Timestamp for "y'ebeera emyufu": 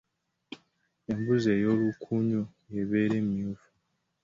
2.73-3.69